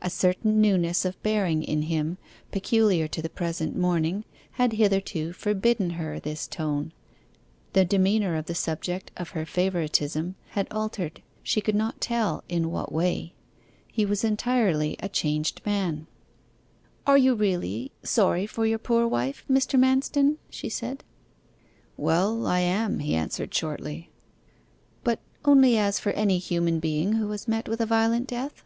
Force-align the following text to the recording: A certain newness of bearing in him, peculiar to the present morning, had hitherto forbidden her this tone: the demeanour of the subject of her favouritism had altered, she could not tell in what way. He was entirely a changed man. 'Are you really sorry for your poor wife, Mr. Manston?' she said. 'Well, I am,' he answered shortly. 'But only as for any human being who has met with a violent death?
A 0.00 0.08
certain 0.08 0.62
newness 0.62 1.04
of 1.04 1.22
bearing 1.22 1.62
in 1.62 1.82
him, 1.82 2.16
peculiar 2.50 3.06
to 3.08 3.20
the 3.20 3.28
present 3.28 3.76
morning, 3.76 4.24
had 4.52 4.72
hitherto 4.72 5.34
forbidden 5.34 5.90
her 5.90 6.18
this 6.18 6.46
tone: 6.46 6.90
the 7.74 7.84
demeanour 7.84 8.34
of 8.36 8.46
the 8.46 8.54
subject 8.54 9.10
of 9.18 9.32
her 9.32 9.44
favouritism 9.44 10.36
had 10.52 10.68
altered, 10.70 11.20
she 11.42 11.60
could 11.60 11.74
not 11.74 12.00
tell 12.00 12.44
in 12.48 12.70
what 12.70 12.92
way. 12.94 13.34
He 13.86 14.06
was 14.06 14.24
entirely 14.24 14.96
a 15.00 15.08
changed 15.10 15.60
man. 15.66 16.06
'Are 17.06 17.18
you 17.18 17.34
really 17.34 17.92
sorry 18.02 18.46
for 18.46 18.64
your 18.64 18.78
poor 18.78 19.06
wife, 19.06 19.44
Mr. 19.50 19.78
Manston?' 19.78 20.38
she 20.48 20.70
said. 20.70 21.04
'Well, 21.98 22.46
I 22.46 22.60
am,' 22.60 23.00
he 23.00 23.14
answered 23.14 23.52
shortly. 23.52 24.08
'But 25.02 25.18
only 25.44 25.76
as 25.76 26.00
for 26.00 26.12
any 26.12 26.38
human 26.38 26.80
being 26.80 27.12
who 27.16 27.30
has 27.32 27.46
met 27.46 27.68
with 27.68 27.82
a 27.82 27.86
violent 27.86 28.26
death? 28.26 28.64